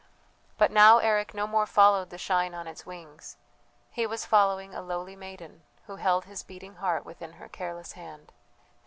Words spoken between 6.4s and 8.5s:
beating heart within her careless hand.